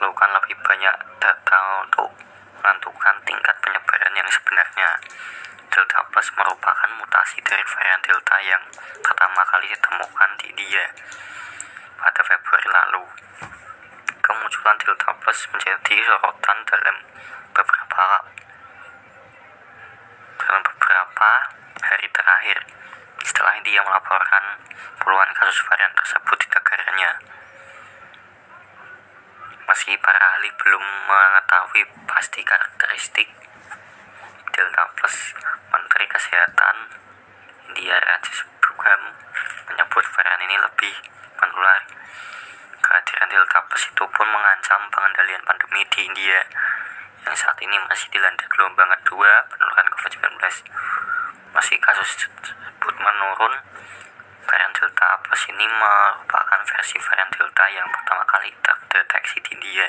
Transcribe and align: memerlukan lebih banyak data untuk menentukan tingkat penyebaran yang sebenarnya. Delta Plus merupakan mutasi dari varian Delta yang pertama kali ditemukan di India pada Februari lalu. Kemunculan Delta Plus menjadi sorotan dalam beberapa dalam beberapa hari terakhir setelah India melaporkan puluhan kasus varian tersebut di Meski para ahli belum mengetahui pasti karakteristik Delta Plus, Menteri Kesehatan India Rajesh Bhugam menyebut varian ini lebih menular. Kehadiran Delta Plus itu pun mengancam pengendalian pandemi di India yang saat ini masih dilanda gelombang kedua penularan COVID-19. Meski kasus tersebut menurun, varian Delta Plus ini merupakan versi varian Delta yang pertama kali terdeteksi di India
memerlukan 0.00 0.32
lebih 0.32 0.56
banyak 0.64 0.96
data 1.20 1.58
untuk 1.84 2.08
menentukan 2.64 3.14
tingkat 3.28 3.52
penyebaran 3.60 4.16
yang 4.16 4.28
sebenarnya. 4.32 4.88
Delta 5.68 6.00
Plus 6.08 6.24
merupakan 6.40 6.88
mutasi 6.96 7.36
dari 7.44 7.60
varian 7.60 8.00
Delta 8.00 8.36
yang 8.40 8.64
pertama 9.04 9.44
kali 9.44 9.68
ditemukan 9.68 10.30
di 10.40 10.56
India 10.56 10.88
pada 12.00 12.20
Februari 12.24 12.68
lalu. 12.72 13.04
Kemunculan 14.24 14.76
Delta 14.80 15.12
Plus 15.20 15.40
menjadi 15.52 15.96
sorotan 16.08 16.58
dalam 16.64 16.96
beberapa 17.52 18.04
dalam 20.40 20.62
beberapa 20.64 21.30
hari 21.84 22.08
terakhir 22.08 22.56
setelah 23.20 23.52
India 23.60 23.84
melaporkan 23.84 24.64
puluhan 24.96 25.28
kasus 25.36 25.60
varian 25.68 25.92
tersebut 25.92 26.40
di 26.40 26.48
Meski 29.80 29.96
para 29.96 30.20
ahli 30.20 30.52
belum 30.60 30.84
mengetahui 31.08 31.88
pasti 32.04 32.44
karakteristik 32.44 33.24
Delta 34.52 34.84
Plus, 34.92 35.32
Menteri 35.72 36.04
Kesehatan 36.04 36.76
India 37.64 37.96
Rajesh 37.96 38.44
Bhugam 38.60 39.16
menyebut 39.72 40.04
varian 40.04 40.44
ini 40.44 40.60
lebih 40.60 40.92
menular. 41.40 41.80
Kehadiran 42.84 43.32
Delta 43.32 43.64
Plus 43.72 43.88
itu 43.88 44.04
pun 44.04 44.28
mengancam 44.28 44.84
pengendalian 44.92 45.40
pandemi 45.48 45.80
di 45.88 46.12
India 46.12 46.44
yang 47.24 47.32
saat 47.32 47.56
ini 47.64 47.80
masih 47.88 48.12
dilanda 48.12 48.44
gelombang 48.52 48.92
kedua 49.00 49.48
penularan 49.48 49.88
COVID-19. 49.96 50.28
Meski 51.56 51.80
kasus 51.80 52.28
tersebut 52.28 52.94
menurun, 53.00 53.56
varian 54.44 54.72
Delta 54.76 55.24
Plus 55.24 55.40
ini 55.48 55.59
merupakan 55.70 56.60
versi 56.66 56.96
varian 56.98 57.30
Delta 57.30 57.64
yang 57.70 57.86
pertama 57.90 58.24
kali 58.26 58.50
terdeteksi 58.62 59.38
di 59.46 59.50
India 59.54 59.86